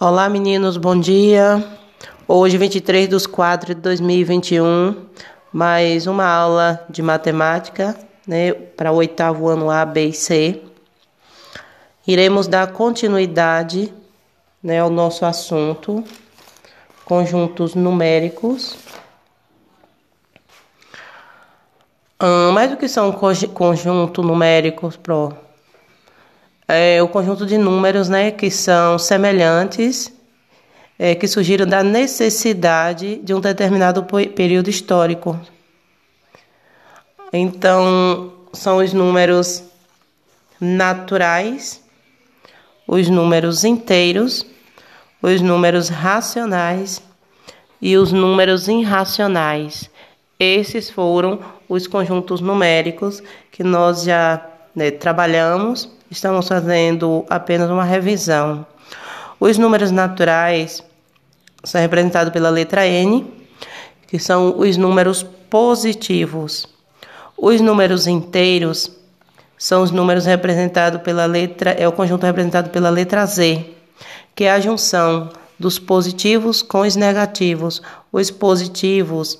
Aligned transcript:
Olá, 0.00 0.28
meninos, 0.28 0.76
bom 0.76 0.98
dia. 0.98 1.64
Hoje, 2.26 2.58
23 2.58 3.08
de 3.08 3.28
4 3.28 3.76
de 3.76 3.80
2021, 3.80 5.06
mais 5.52 6.08
uma 6.08 6.26
aula 6.26 6.84
de 6.90 7.00
matemática 7.00 7.96
né, 8.26 8.52
para 8.52 8.90
o 8.90 8.96
oitavo 8.96 9.48
ano 9.48 9.70
A, 9.70 9.84
B 9.84 10.06
e 10.06 10.12
C. 10.12 10.60
Iremos 12.04 12.48
dar 12.48 12.72
continuidade 12.72 13.94
né, 14.60 14.80
ao 14.80 14.90
nosso 14.90 15.24
assunto, 15.24 16.02
conjuntos 17.04 17.76
numéricos. 17.76 18.76
Hum, 22.20 22.50
mais 22.50 22.68
do 22.68 22.76
que 22.76 22.88
são 22.88 23.12
conjunto 23.12 24.24
numéricos, 24.24 24.96
pro 24.96 25.43
é 26.66 27.02
o 27.02 27.08
conjunto 27.08 27.44
de 27.46 27.58
números 27.58 28.08
né, 28.08 28.30
que 28.30 28.50
são 28.50 28.98
semelhantes, 28.98 30.12
é, 30.98 31.14
que 31.14 31.26
surgiram 31.26 31.66
da 31.66 31.82
necessidade 31.82 33.16
de 33.16 33.34
um 33.34 33.40
determinado 33.40 34.04
período 34.04 34.70
histórico. 34.70 35.38
Então, 37.32 38.32
são 38.52 38.78
os 38.78 38.92
números 38.92 39.64
naturais, 40.60 41.82
os 42.86 43.08
números 43.08 43.64
inteiros, 43.64 44.46
os 45.20 45.40
números 45.40 45.88
racionais 45.88 47.02
e 47.80 47.96
os 47.96 48.12
números 48.12 48.68
irracionais. 48.68 49.90
Esses 50.38 50.90
foram 50.90 51.40
os 51.68 51.86
conjuntos 51.86 52.40
numéricos 52.40 53.22
que 53.50 53.64
nós 53.64 54.04
já 54.04 54.46
né, 54.74 54.90
trabalhamos 54.90 55.93
estamos 56.10 56.46
fazendo 56.48 57.24
apenas 57.28 57.70
uma 57.70 57.84
revisão. 57.84 58.66
Os 59.40 59.58
números 59.58 59.90
naturais 59.90 60.82
são 61.62 61.80
representados 61.80 62.32
pela 62.32 62.50
letra 62.50 62.86
N, 62.86 63.26
que 64.06 64.18
são 64.18 64.58
os 64.58 64.76
números 64.76 65.22
positivos. 65.50 66.66
Os 67.36 67.60
números 67.60 68.06
inteiros 68.06 68.90
são 69.58 69.82
os 69.82 69.90
números 69.90 70.26
representados 70.26 71.00
pela 71.02 71.26
letra, 71.26 71.70
é 71.70 71.86
o 71.86 71.92
conjunto 71.92 72.26
representado 72.26 72.70
pela 72.70 72.90
letra 72.90 73.24
Z, 73.26 73.64
que 74.34 74.44
é 74.44 74.52
a 74.52 74.60
junção 74.60 75.30
dos 75.58 75.78
positivos 75.78 76.62
com 76.62 76.80
os 76.80 76.96
negativos. 76.96 77.80
Os 78.12 78.30
positivos 78.30 79.38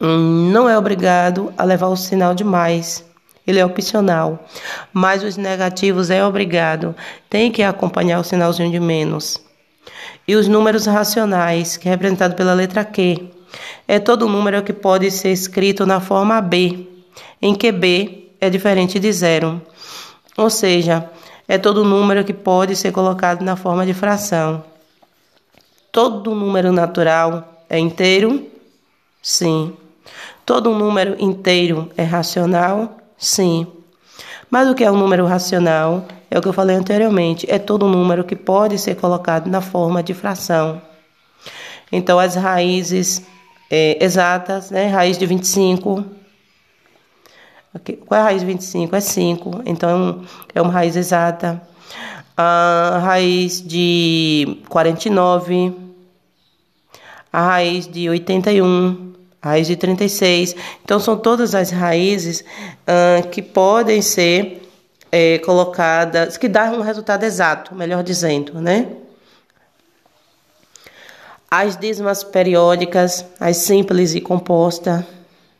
hum, 0.00 0.50
não 0.52 0.68
é 0.68 0.76
obrigado 0.76 1.52
a 1.56 1.64
levar 1.64 1.88
o 1.88 1.96
sinal 1.96 2.34
de 2.34 2.44
mais 2.44 3.04
ele 3.46 3.58
é 3.58 3.64
opcional. 3.64 4.46
Mas 4.92 5.22
os 5.22 5.36
negativos 5.36 6.10
é 6.10 6.24
obrigado. 6.24 6.94
Tem 7.28 7.50
que 7.50 7.62
acompanhar 7.62 8.20
o 8.20 8.24
sinalzinho 8.24 8.70
de 8.70 8.80
menos. 8.80 9.38
E 10.26 10.36
os 10.36 10.46
números 10.46 10.86
racionais, 10.86 11.76
que 11.76 11.88
é 11.88 11.90
representado 11.90 12.34
pela 12.34 12.54
letra 12.54 12.84
Q, 12.84 13.28
é 13.86 13.98
todo 13.98 14.28
número 14.28 14.62
que 14.62 14.72
pode 14.72 15.10
ser 15.10 15.32
escrito 15.32 15.84
na 15.84 16.00
forma 16.00 16.40
B, 16.40 16.86
em 17.40 17.54
que 17.54 17.72
B 17.72 18.30
é 18.40 18.48
diferente 18.48 18.98
de 18.98 19.12
zero. 19.12 19.60
Ou 20.36 20.48
seja, 20.48 21.10
é 21.46 21.58
todo 21.58 21.84
número 21.84 22.24
que 22.24 22.32
pode 22.32 22.76
ser 22.76 22.92
colocado 22.92 23.42
na 23.42 23.56
forma 23.56 23.84
de 23.84 23.92
fração. 23.92 24.64
Todo 25.90 26.34
número 26.34 26.72
natural 26.72 27.64
é 27.68 27.78
inteiro? 27.78 28.46
Sim. 29.20 29.76
Todo 30.46 30.74
número 30.74 31.16
inteiro 31.18 31.90
é 31.96 32.02
racional? 32.02 33.01
Sim. 33.22 33.68
Mas 34.50 34.68
o 34.68 34.74
que 34.74 34.82
é 34.82 34.90
um 34.90 34.96
número 34.96 35.24
racional? 35.26 36.04
É 36.28 36.36
o 36.36 36.42
que 36.42 36.48
eu 36.48 36.52
falei 36.52 36.74
anteriormente. 36.74 37.46
É 37.48 37.56
todo 37.56 37.88
número 37.88 38.24
que 38.24 38.34
pode 38.34 38.76
ser 38.78 38.96
colocado 38.96 39.48
na 39.48 39.60
forma 39.60 40.02
de 40.02 40.12
fração. 40.12 40.82
Então, 41.90 42.18
as 42.18 42.34
raízes 42.34 43.24
é, 43.70 44.04
exatas, 44.04 44.72
né? 44.72 44.88
Raiz 44.88 45.16
de 45.16 45.24
25. 45.24 46.04
Okay. 47.74 47.96
Qual 47.96 48.18
é 48.18 48.22
a 48.22 48.24
raiz 48.24 48.40
de 48.40 48.46
25? 48.46 48.96
É 48.96 49.00
5. 49.00 49.62
Então, 49.66 50.24
é 50.52 50.60
uma 50.60 50.72
raiz 50.72 50.96
exata. 50.96 51.62
A 52.36 52.98
raiz 53.04 53.62
de 53.62 54.58
49. 54.68 55.72
A 57.32 57.40
raiz 57.40 57.86
de 57.86 58.10
81 58.10 59.11
raiz 59.42 59.66
de 59.66 59.76
36. 59.76 60.54
Então, 60.84 61.00
são 61.00 61.16
todas 61.16 61.54
as 61.54 61.70
raízes 61.70 62.40
uh, 62.40 63.28
que 63.28 63.42
podem 63.42 64.00
ser 64.00 64.62
é, 65.10 65.38
colocadas, 65.38 66.38
que 66.38 66.48
dão 66.48 66.78
um 66.78 66.80
resultado 66.80 67.24
exato, 67.24 67.74
melhor 67.74 68.02
dizendo, 68.02 68.60
né? 68.60 68.88
As 71.50 71.76
dízimas 71.76 72.24
periódicas, 72.24 73.26
as 73.38 73.58
simples 73.58 74.14
e 74.14 74.22
composta, 74.22 75.06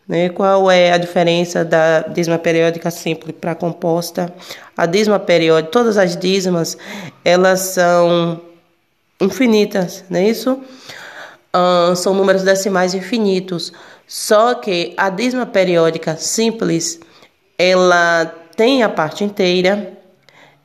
né? 0.08 0.30
Qual 0.30 0.70
é 0.70 0.92
a 0.92 0.96
diferença 0.96 1.64
da 1.64 2.00
dízima 2.00 2.38
periódica 2.38 2.90
simples 2.90 3.34
para 3.38 3.54
composta? 3.54 4.32
A 4.74 4.86
dízima 4.86 5.18
periódica, 5.18 5.70
todas 5.70 5.98
as 5.98 6.16
dízimas, 6.16 6.78
elas 7.22 7.60
são 7.60 8.40
infinitas, 9.20 10.02
não 10.08 10.18
é 10.18 10.28
isso? 10.28 10.58
Uh, 11.54 11.94
são 11.94 12.14
números 12.14 12.42
decimais 12.42 12.94
infinitos. 12.94 13.72
Só 14.06 14.54
que 14.54 14.94
a 14.96 15.08
dízima 15.08 15.46
periódica 15.46 16.16
simples, 16.16 17.00
ela 17.58 18.26
tem 18.56 18.82
a 18.82 18.88
parte 18.88 19.24
inteira 19.24 19.92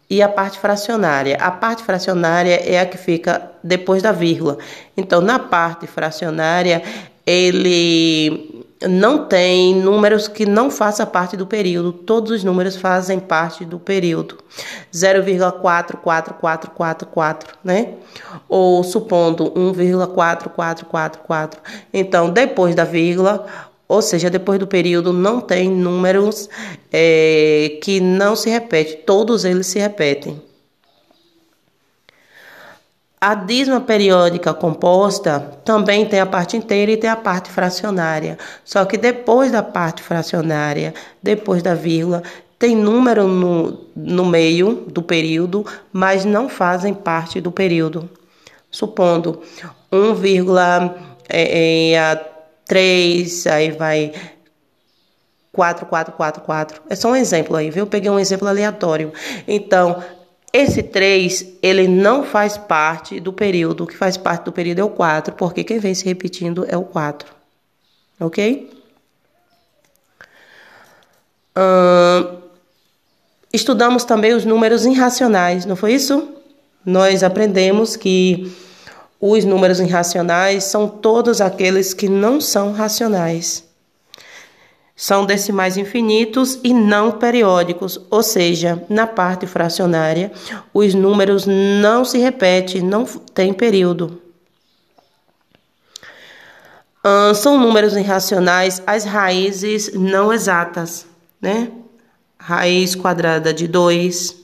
e 0.09 0.21
a 0.21 0.29
parte 0.29 0.59
fracionária. 0.59 1.37
A 1.39 1.51
parte 1.51 1.83
fracionária 1.83 2.55
é 2.55 2.79
a 2.79 2.85
que 2.85 2.97
fica 2.97 3.51
depois 3.63 4.01
da 4.01 4.11
vírgula. 4.11 4.57
Então, 4.95 5.21
na 5.21 5.39
parte 5.39 5.85
fracionária, 5.87 6.81
ele 7.25 8.56
não 8.85 9.25
tem 9.25 9.73
números 9.75 10.27
que 10.27 10.45
não 10.45 10.69
façam 10.69 11.05
parte 11.05 11.35
do 11.35 11.47
período. 11.47 11.91
Todos 11.91 12.31
os 12.31 12.43
números 12.43 12.75
fazem 12.75 13.19
parte 13.19 13.65
do 13.65 13.79
período. 13.79 14.37
0,44444, 14.93 17.47
né? 17.63 17.93
Ou 18.47 18.83
supondo 18.83 19.49
1,4444. 19.51 21.53
Então, 21.91 22.29
depois 22.29 22.75
da 22.75 22.83
vírgula, 22.83 23.47
ou 23.87 23.99
seja, 24.01 24.29
depois 24.29 24.59
do 24.59 24.67
período, 24.67 25.13
não 25.13 25.41
tem 25.41 25.69
números 25.69 26.47
é, 26.91 27.79
que 27.81 27.99
não 27.99 28.35
se 28.35 28.47
repetem. 28.49 29.01
Todos 29.05 29.45
eles 29.45 29.67
se 29.67 29.79
repetem. 29.79 30.41
A 33.19 33.33
dízima 33.33 33.81
periódica 33.81 34.53
composta 34.53 35.39
também 35.65 36.05
tem 36.05 36.19
a 36.19 36.25
parte 36.25 36.55
inteira 36.55 36.91
e 36.91 36.97
tem 36.97 37.09
a 37.09 37.15
parte 37.15 37.49
fracionária. 37.49 38.37
Só 38.63 38.85
que 38.85 38.95
depois 38.95 39.51
da 39.51 39.63
parte 39.63 40.03
fracionária, 40.03 40.93
depois 41.21 41.63
da 41.63 41.73
vírgula, 41.73 42.21
tem 42.59 42.75
número 42.75 43.27
no, 43.27 43.85
no 43.95 44.23
meio 44.23 44.85
do 44.87 45.01
período, 45.01 45.65
mas 45.91 46.25
não 46.25 46.47
fazem 46.47 46.93
parte 46.93 47.41
do 47.41 47.51
período. 47.51 48.07
Supondo 48.69 49.41
1,3, 49.91 50.93
é, 51.27 52.13
é, 53.49 53.51
aí 53.51 53.71
vai 53.71 54.13
4444. 55.51 56.83
É 56.87 56.95
só 56.95 57.09
um 57.09 57.15
exemplo 57.15 57.55
aí, 57.55 57.71
viu? 57.71 57.83
Eu 57.83 57.87
peguei 57.87 58.11
um 58.11 58.19
exemplo 58.19 58.47
aleatório. 58.47 59.11
Então, 59.47 60.03
esse 60.57 60.81
3, 60.81 61.45
ele 61.61 61.87
não 61.87 62.23
faz 62.23 62.57
parte 62.57 63.19
do 63.19 63.31
período. 63.31 63.83
O 63.83 63.87
que 63.87 63.95
faz 63.95 64.17
parte 64.17 64.45
do 64.45 64.51
período 64.51 64.79
é 64.79 64.83
o 64.83 64.89
4, 64.89 65.35
porque 65.35 65.63
quem 65.63 65.77
vem 65.77 65.93
se 65.93 66.05
repetindo 66.05 66.65
é 66.67 66.75
o 66.75 66.83
4. 66.83 67.31
Ok? 68.19 68.71
Estudamos 73.53 74.03
também 74.03 74.33
os 74.33 74.45
números 74.45 74.85
irracionais, 74.85 75.65
não 75.65 75.75
foi 75.75 75.93
isso? 75.93 76.27
Nós 76.85 77.23
aprendemos 77.23 77.95
que 77.95 78.51
os 79.19 79.45
números 79.45 79.79
irracionais 79.79 80.63
são 80.63 80.87
todos 80.87 81.41
aqueles 81.41 81.93
que 81.93 82.07
não 82.07 82.39
são 82.39 82.71
racionais 82.71 83.66
são 84.99 85.27
decimais 85.27 85.77
infinitos 85.77 86.59
e 86.63 86.73
não 86.73 87.11
periódicos, 87.11 88.01
ou 88.09 88.23
seja, 88.23 88.83
na 88.89 89.05
parte 89.05 89.45
fracionária, 89.45 90.31
os 90.73 90.95
números 90.95 91.45
não 91.45 92.03
se 92.03 92.17
repetem, 92.17 92.81
não 92.81 93.05
tem 93.05 93.53
período. 93.53 94.19
são 97.35 97.57
números 97.57 97.95
irracionais 97.95 98.81
as 98.85 99.05
raízes 99.05 99.93
não 99.93 100.33
exatas, 100.33 101.05
né? 101.39 101.71
Raiz 102.37 102.95
quadrada 102.95 103.53
de 103.53 103.67
2, 103.67 104.35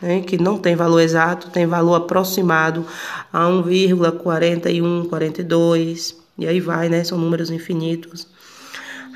né, 0.00 0.20
que 0.20 0.36
não 0.36 0.58
tem 0.58 0.76
valor 0.76 1.00
exato, 1.00 1.50
tem 1.50 1.66
valor 1.66 1.94
aproximado 1.94 2.86
a 3.32 3.46
1,41, 3.46 5.08
42, 5.08 6.16
e 6.38 6.46
aí 6.46 6.60
vai, 6.60 6.88
né? 6.88 7.02
São 7.02 7.18
números 7.18 7.50
infinitos. 7.50 8.35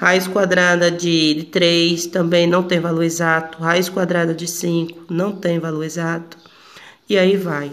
Raiz 0.01 0.27
quadrada 0.27 0.91
de 0.91 1.47
3 1.53 2.07
também 2.07 2.47
não 2.47 2.63
tem 2.63 2.81
valor 2.81 3.03
exato. 3.03 3.59
Raiz 3.59 3.91
quadrada 3.91 4.33
de 4.33 4.49
5 4.49 5.13
não 5.13 5.33
tem 5.33 5.59
valor 5.59 5.85
exato. 5.85 6.39
E 7.07 7.19
aí 7.19 7.37
vai. 7.37 7.71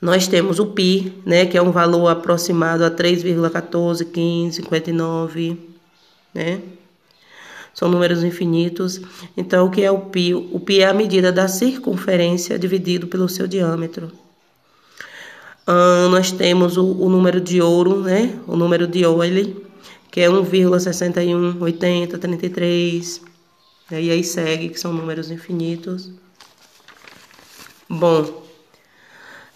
Nós 0.00 0.26
temos 0.26 0.58
o 0.58 0.68
pi, 0.68 1.12
né, 1.26 1.44
que 1.44 1.58
é 1.58 1.62
um 1.62 1.70
valor 1.70 2.08
aproximado 2.08 2.86
a 2.86 2.90
3,14, 2.90 4.10
15, 4.10 4.62
59, 4.62 5.58
né? 6.32 6.62
São 7.74 7.90
números 7.90 8.24
infinitos. 8.24 9.02
Então, 9.36 9.66
o 9.66 9.70
que 9.70 9.82
é 9.82 9.90
o 9.90 9.98
pi? 9.98 10.32
O 10.32 10.58
pi 10.58 10.80
é 10.80 10.86
a 10.86 10.94
medida 10.94 11.30
da 11.30 11.48
circunferência 11.48 12.58
dividido 12.58 13.06
pelo 13.06 13.28
seu 13.28 13.46
diâmetro. 13.46 14.10
Nós 16.10 16.32
temos 16.32 16.78
o, 16.78 16.84
o, 16.84 17.10
número 17.10 17.42
de 17.42 17.60
ouro, 17.60 18.00
né? 18.02 18.38
O 18.46 18.56
número 18.56 18.86
de 18.86 19.02
Euler, 19.02 19.63
que 20.14 20.20
é 20.20 20.28
1,61, 20.28 21.60
80, 21.60 22.16
33. 22.18 23.20
E 23.90 24.10
aí 24.12 24.22
segue, 24.22 24.68
que 24.68 24.78
são 24.78 24.92
números 24.92 25.28
infinitos. 25.28 26.12
Bom, 27.88 28.44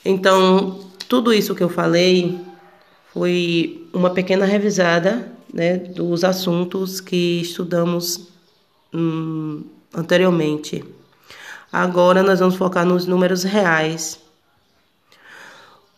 então, 0.04 0.80
tudo 1.08 1.32
isso 1.32 1.54
que 1.54 1.62
eu 1.62 1.68
falei 1.68 2.40
foi 3.12 3.88
uma 3.92 4.10
pequena 4.10 4.44
revisada 4.46 5.30
né, 5.54 5.76
dos 5.76 6.24
assuntos 6.24 7.00
que 7.00 7.40
estudamos 7.40 8.26
hum, 8.92 9.62
anteriormente. 9.94 10.84
Agora 11.72 12.20
nós 12.20 12.40
vamos 12.40 12.56
focar 12.56 12.84
nos 12.84 13.06
números 13.06 13.44
reais. 13.44 14.18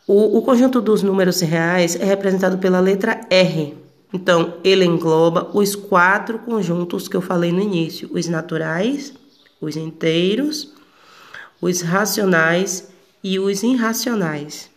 O, 0.07 0.37
o 0.37 0.43
conjunto 0.43 0.83
dos 0.83 1.03
números 1.03 1.41
reais 1.41 1.97
é 1.97 2.05
representado 2.05 2.59
pela 2.59 2.79
letra 2.79 3.23
R. 3.31 3.80
Então, 4.13 4.55
ele 4.65 4.85
engloba 4.85 5.51
os 5.55 5.77
quatro 5.77 6.39
conjuntos 6.41 7.07
que 7.07 7.17
eu 7.17 7.21
falei 7.21 7.53
no 7.53 7.61
início: 7.61 8.11
os 8.13 8.27
naturais, 8.27 9.15
os 9.61 9.77
inteiros, 9.77 10.73
os 11.61 11.81
racionais 11.81 12.89
e 13.23 13.39
os 13.39 13.63
irracionais. 13.63 14.71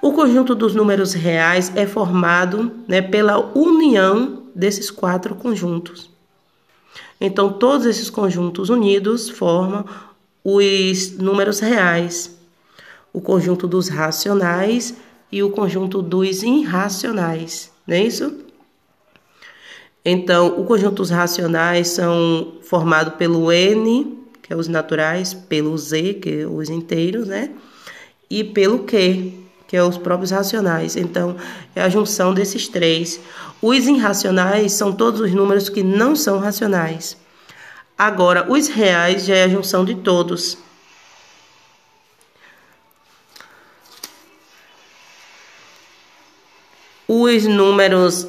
O 0.00 0.12
conjunto 0.12 0.54
dos 0.54 0.74
números 0.74 1.12
reais 1.12 1.72
é 1.74 1.84
formado 1.84 2.70
né, 2.86 3.02
pela 3.02 3.38
união 3.56 4.44
desses 4.54 4.90
quatro 4.90 5.34
conjuntos. 5.34 6.08
Então, 7.20 7.52
todos 7.52 7.84
esses 7.84 8.08
conjuntos 8.08 8.68
unidos 8.68 9.28
formam 9.28 9.84
os 10.44 11.18
números 11.18 11.58
reais, 11.58 12.38
o 13.12 13.20
conjunto 13.20 13.66
dos 13.66 13.88
racionais 13.88 14.94
e 15.32 15.42
o 15.42 15.50
conjunto 15.50 16.00
dos 16.00 16.44
irracionais, 16.44 17.72
não 17.88 17.96
é 17.96 18.02
isso? 18.02 18.44
Então, 20.04 20.60
o 20.60 20.64
conjunto 20.66 20.96
dos 20.96 21.08
racionais 21.08 21.88
são 21.88 22.58
formado 22.62 23.12
pelo 23.12 23.50
N, 23.50 24.18
que 24.42 24.52
é 24.52 24.56
os 24.56 24.68
naturais, 24.68 25.32
pelo 25.32 25.76
Z, 25.76 26.14
que 26.20 26.42
é 26.42 26.46
os 26.46 26.68
inteiros, 26.68 27.26
né? 27.26 27.50
E 28.28 28.44
pelo 28.44 28.80
Q, 28.80 29.32
que 29.66 29.74
é 29.74 29.82
os 29.82 29.96
próprios 29.96 30.30
racionais. 30.30 30.96
Então, 30.96 31.34
é 31.74 31.80
a 31.80 31.88
junção 31.88 32.34
desses 32.34 32.68
três. 32.68 33.18
Os 33.62 33.86
irracionais 33.86 34.72
são 34.72 34.92
todos 34.92 35.18
os 35.22 35.32
números 35.32 35.70
que 35.70 35.82
não 35.82 36.14
são 36.14 36.38
racionais. 36.38 37.16
Agora, 37.96 38.52
os 38.52 38.68
reais 38.68 39.24
já 39.24 39.34
é 39.34 39.44
a 39.44 39.48
junção 39.48 39.82
de 39.82 39.94
todos. 39.94 40.58
Os 47.28 47.44
números 47.44 48.26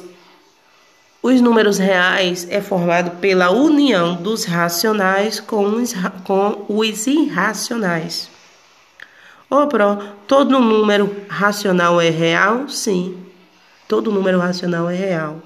os 1.22 1.40
números 1.40 1.78
reais 1.78 2.46
é 2.50 2.60
formado 2.60 3.18
pela 3.18 3.50
união 3.50 4.14
dos 4.14 4.44
racionais 4.44 5.40
com 5.40 5.64
os, 5.64 5.94
com 6.24 6.66
os 6.68 7.06
irracionais. 7.06 8.30
Ô, 9.48 9.66
Pro, 9.66 9.96
todo 10.26 10.60
número 10.60 11.14
racional 11.28 11.98
é 11.98 12.10
real? 12.10 12.68
Sim. 12.68 13.26
Todo 13.88 14.12
número 14.12 14.38
racional 14.38 14.88
é 14.90 14.94
real. 14.94 15.42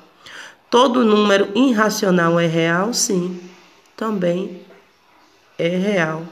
Todo 0.69 1.05
número 1.05 1.51
irracional 1.55 2.39
é 2.41 2.47
real? 2.47 2.93
Sim. 2.93 3.41
Também 3.97 4.61
é 5.57 5.69
real. 5.69 6.25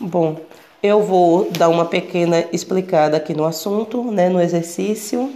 Bom, 0.00 0.46
eu 0.82 1.02
vou 1.02 1.50
dar 1.50 1.68
uma 1.68 1.84
pequena 1.84 2.44
explicada 2.52 3.16
aqui 3.16 3.34
no 3.34 3.44
assunto, 3.44 4.10
né, 4.10 4.28
no 4.28 4.40
exercício, 4.40 5.32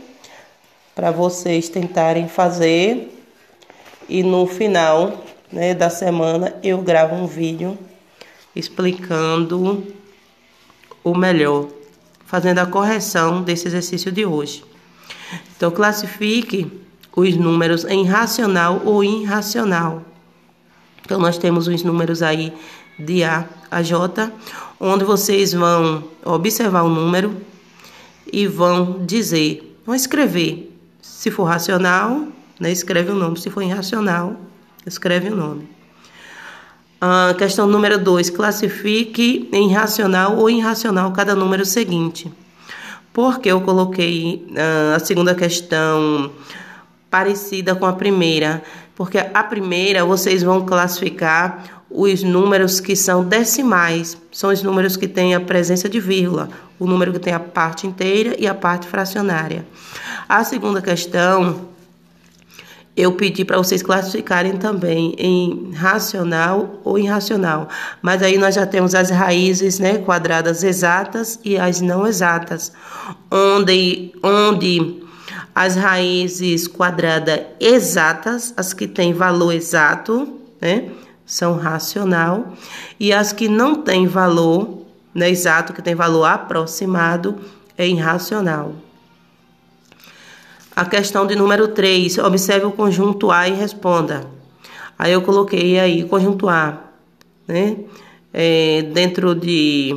para 0.95 1.11
vocês 1.11 1.69
tentarem 1.69 2.29
fazer 2.29 3.11
e 4.09 4.23
no 4.23 4.47
final 4.47 5.25
né, 5.51 5.75
da 5.75 5.91
semana 5.91 6.55
eu 6.63 6.79
gravo 6.79 7.15
um 7.15 7.27
vídeo 7.27 7.77
explicando 8.55 9.87
o 11.03 11.15
melhor, 11.15 11.69
fazendo 12.27 12.59
a 12.59 12.67
correção 12.67 13.43
desse 13.43 13.67
exercício 13.67 14.13
de 14.13 14.25
hoje. 14.25 14.63
Então, 15.57 15.71
classifique 15.71 16.71
os 17.17 17.37
números 17.37 17.85
em 17.85 18.05
racional 18.05 18.83
ou 18.85 19.03
irracional. 19.03 20.03
Então, 21.05 21.19
nós 21.19 21.39
temos 21.39 21.67
os 21.67 21.83
números 21.83 22.23
aí 22.23 22.53
de 22.99 23.25
A 23.25 23.47
a 23.71 23.83
J, 23.83 24.31
onde 24.79 25.05
vocês 25.05 25.53
vão 25.53 26.05
observar 26.25 26.83
o 26.83 26.89
número 26.89 27.35
e 28.31 28.47
vão 28.47 29.05
dizer, 29.07 29.79
vão 29.87 29.95
escrever. 29.95 30.71
Se 31.01 31.31
for 31.31 31.45
racional, 31.45 32.27
né, 32.61 32.71
escreve 32.71 33.11
o 33.11 33.15
nome. 33.15 33.39
Se 33.41 33.49
for 33.49 33.63
irracional, 33.63 34.37
Escreve 34.85 35.29
o 35.29 35.37
nome. 35.37 35.69
Ah, 37.01 37.35
questão 37.39 37.67
número 37.67 37.99
2. 37.99 38.31
Classifique 38.31 39.49
em 39.53 39.73
racional 39.73 40.37
ou 40.37 40.51
irracional 40.51 41.13
cada 41.13 41.35
número 41.35 41.65
seguinte. 41.65 42.33
Por 43.13 43.39
que 43.39 43.49
eu 43.49 43.61
coloquei 43.61 44.47
ah, 44.57 44.97
a 44.97 44.99
segunda 44.99 45.35
questão 45.35 46.33
parecida 47.09 47.77
com 47.77 47.87
a 47.87 47.93
primeira? 47.93 48.63
Porque 48.97 49.19
a 49.19 49.45
primeira 49.45 50.05
vocês 50.05 50.43
vão 50.43 50.67
classificar 50.67 51.82
os 51.95 52.23
números 52.23 52.81
que 52.81 52.97
são 52.97 53.25
decimais, 53.25 54.17
são 54.31 54.51
os 54.51 54.63
números 54.63 54.97
que 54.97 55.07
têm 55.07 55.35
a 55.35 55.41
presença 55.41 55.89
de 55.89 56.01
vírgula, 56.01 56.49
o 56.79 56.87
número 56.87 57.13
que 57.13 57.19
tem 57.19 57.33
a 57.33 57.41
parte 57.41 57.87
inteira 57.87 58.35
e 58.39 58.47
a 58.47 58.55
parte 58.55 58.87
fracionária. 58.87 59.67
A 60.29 60.43
segunda 60.43 60.81
questão 60.81 61.73
eu 62.95 63.13
pedi 63.13 63.45
para 63.45 63.57
vocês 63.57 63.83
classificarem 63.83 64.57
também 64.59 65.15
em 65.19 65.73
racional 65.73 66.81
ou 66.85 66.99
irracional. 66.99 67.69
Mas 68.03 68.23
aí 68.23 68.37
nós 68.37 68.55
já 68.55 68.67
temos 68.67 68.95
as 68.95 69.09
raízes 69.11 69.79
né, 69.79 69.99
quadradas 69.99 70.63
exatas 70.63 71.41
e 71.43 71.57
as 71.57 71.81
não 71.81 72.07
exatas, 72.07 72.73
onde, 73.31 74.13
onde 74.23 75.03
as 75.55 75.75
raízes 75.75 76.69
quadradas 76.69 77.41
exatas, 77.59 78.53
as 78.57 78.75
que 78.75 78.87
têm 78.87 79.15
valor 79.15 79.53
exato, 79.53 80.41
né, 80.61 80.91
são 81.25 81.57
racional, 81.57 82.53
e 82.99 83.13
as 83.13 83.33
que 83.33 83.49
não 83.49 83.77
têm 83.77 84.07
valor 84.07 84.83
né, 85.15 85.31
exato, 85.31 85.73
que 85.73 85.83
tem 85.83 85.95
valor 85.95 86.25
aproximado, 86.25 87.37
é 87.77 87.87
irracional. 87.87 88.75
A 90.75 90.85
questão 90.87 91.27
de 91.27 91.37
número 91.37 91.69
3, 91.69 92.19
observe 92.19 92.67
o 92.67 92.73
conjunto 92.73 93.31
A 93.31 93.47
e 93.47 93.53
responda. 93.53 94.27
Aí 94.99 95.13
eu 95.13 95.21
coloquei 95.21 95.79
aí 95.79 96.05
conjunto 96.05 96.49
A, 96.49 96.79
né? 97.47 97.77
É, 98.33 98.83
dentro 98.95 99.35
de, 99.35 99.95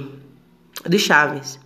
de 0.85 0.99
chaves. 0.99 1.57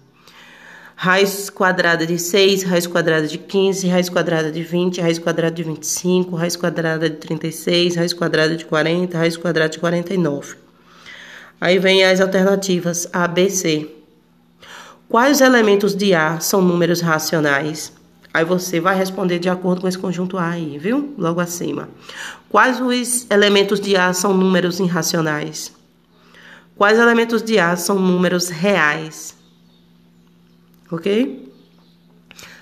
Raiz 1.01 1.49
quadrada 1.49 2.05
de 2.05 2.19
6, 2.19 2.63
raiz 2.63 2.85
quadrada 2.85 3.25
de 3.25 3.37
15, 3.37 3.87
raiz 3.87 4.09
quadrada 4.09 4.51
de 4.51 4.61
20, 4.61 4.99
raiz 4.99 5.17
quadrada 5.17 5.55
de 5.55 5.63
25, 5.63 6.35
raiz 6.35 6.57
quadrada 6.57 7.09
de 7.09 7.15
36, 7.15 7.95
raiz 7.95 8.11
quadrada 8.11 8.53
de 8.57 8.65
40, 8.65 9.17
raiz 9.17 9.37
quadrada 9.37 9.69
de 9.69 9.79
49. 9.79 10.57
Aí 11.61 11.79
vem 11.79 12.03
as 12.03 12.19
alternativas 12.19 13.07
A, 13.13 13.25
B, 13.29 13.49
C. 13.49 13.89
Quais 15.07 15.39
elementos 15.39 15.95
de 15.95 16.13
A 16.13 16.41
são 16.41 16.61
números 16.61 16.99
racionais? 16.99 17.93
Aí 18.33 18.43
você 18.43 18.81
vai 18.81 18.97
responder 18.97 19.39
de 19.39 19.47
acordo 19.47 19.79
com 19.79 19.87
esse 19.87 19.97
conjunto 19.97 20.37
A 20.37 20.49
aí, 20.49 20.77
viu? 20.77 21.15
Logo 21.17 21.39
acima. 21.39 21.87
Quais 22.49 22.81
os 22.81 23.25
elementos 23.31 23.79
de 23.79 23.95
A 23.95 24.11
são 24.11 24.33
números 24.33 24.81
irracionais? 24.81 25.71
Quais 26.75 26.99
elementos 26.99 27.41
de 27.41 27.57
A 27.57 27.77
são 27.77 27.97
números 27.97 28.49
reais? 28.49 29.38
Ok? 30.91 31.51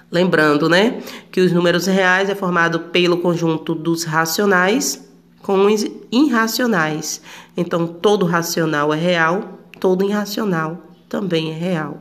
Lembrando, 0.09 0.69
né, 0.69 1.01
que 1.31 1.41
os 1.41 1.51
números 1.51 1.85
reais 1.85 2.29
é 2.29 2.35
formado 2.35 2.79
pelo 2.79 3.17
conjunto 3.17 3.75
dos 3.75 4.03
racionais 4.03 5.05
com 5.41 5.65
os 5.65 5.85
irracionais. 6.11 7.21
Então, 7.55 7.87
todo 7.87 8.25
racional 8.25 8.93
é 8.93 8.97
real, 8.97 9.59
todo 9.79 10.03
irracional 10.03 10.81
também 11.09 11.51
é 11.51 11.57
real. 11.57 11.99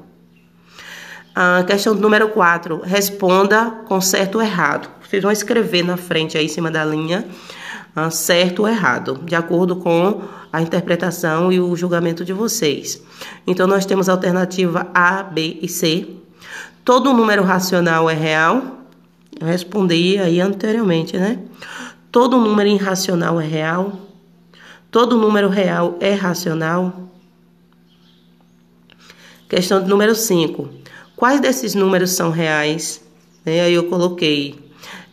A 1.34 1.62
questão 1.64 1.94
número 1.94 2.30
4. 2.30 2.80
Responda 2.82 3.82
com 3.86 4.00
certo 4.00 4.36
ou 4.36 4.42
errado. 4.42 4.88
Vocês 5.06 5.22
vão 5.22 5.30
escrever 5.30 5.84
na 5.84 5.96
frente 5.96 6.38
aí 6.38 6.46
em 6.46 6.48
cima 6.48 6.70
da 6.70 6.84
linha 6.84 7.26
uh, 7.94 8.10
certo 8.10 8.62
ou 8.62 8.68
errado, 8.68 9.20
de 9.22 9.34
acordo 9.34 9.76
com 9.76 10.22
a 10.52 10.62
interpretação 10.62 11.52
e 11.52 11.60
o 11.60 11.76
julgamento 11.76 12.24
de 12.24 12.32
vocês. 12.32 13.02
Então, 13.46 13.66
nós 13.66 13.84
temos 13.84 14.08
a 14.08 14.12
alternativa 14.12 14.88
A, 14.94 15.22
B 15.22 15.58
e 15.60 15.68
C. 15.68 16.15
Todo 16.86 17.12
número 17.12 17.42
racional 17.42 18.08
é 18.08 18.14
real? 18.14 18.86
Eu 19.40 19.48
respondi 19.48 20.18
aí 20.18 20.40
anteriormente, 20.40 21.16
né? 21.18 21.40
Todo 22.12 22.38
número 22.38 22.68
irracional 22.68 23.40
é 23.40 23.44
real? 23.44 23.98
Todo 24.88 25.16
número 25.16 25.48
real 25.48 25.96
é 25.98 26.14
racional? 26.14 27.10
Questão 29.48 29.82
de 29.82 29.88
número 29.88 30.14
5. 30.14 30.68
Quais 31.16 31.40
desses 31.40 31.74
números 31.74 32.12
são 32.12 32.30
reais? 32.30 33.02
Né? 33.44 33.62
Aí 33.62 33.74
eu 33.74 33.88
coloquei 33.88 34.56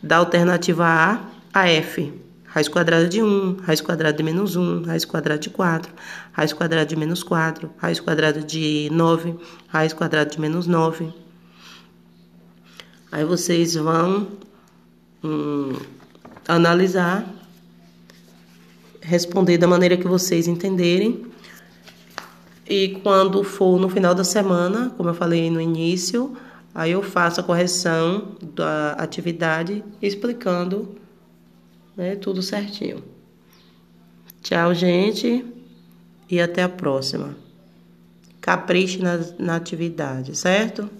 da 0.00 0.18
alternativa 0.18 0.86
A 0.86 1.24
a 1.52 1.68
F. 1.68 2.14
Raiz 2.44 2.68
quadrada 2.68 3.08
de 3.08 3.20
1, 3.20 3.62
raiz 3.64 3.80
quadrada 3.80 4.16
de 4.16 4.22
menos 4.22 4.54
1, 4.54 4.84
raiz 4.84 5.04
quadrada 5.04 5.40
de 5.40 5.50
4, 5.50 5.92
raiz 6.30 6.52
quadrada 6.52 6.86
de 6.86 6.94
menos 6.94 7.24
4, 7.24 7.68
raiz 7.78 7.98
quadrada 7.98 8.40
de 8.40 8.88
9, 8.92 9.34
raiz 9.66 9.92
quadrada 9.92 10.30
de 10.30 10.40
menos 10.40 10.68
9. 10.68 11.23
Aí 13.14 13.24
vocês 13.24 13.76
vão 13.76 14.26
hum, 15.22 15.72
analisar, 16.48 17.24
responder 19.00 19.56
da 19.56 19.68
maneira 19.68 19.96
que 19.96 20.08
vocês 20.08 20.48
entenderem. 20.48 21.24
E 22.68 22.98
quando 23.04 23.44
for 23.44 23.78
no 23.78 23.88
final 23.88 24.16
da 24.16 24.24
semana, 24.24 24.92
como 24.96 25.10
eu 25.10 25.14
falei 25.14 25.48
no 25.48 25.60
início, 25.60 26.36
aí 26.74 26.90
eu 26.90 27.04
faço 27.04 27.40
a 27.40 27.44
correção 27.44 28.36
da 28.42 28.94
atividade 28.94 29.84
explicando 30.02 30.96
né? 31.96 32.16
Tudo 32.16 32.42
certinho. 32.42 33.00
Tchau, 34.42 34.74
gente, 34.74 35.46
e 36.28 36.40
até 36.40 36.64
a 36.64 36.68
próxima. 36.68 37.36
Capriche 38.40 39.00
na, 39.00 39.20
na 39.38 39.54
atividade, 39.54 40.36
certo? 40.36 40.90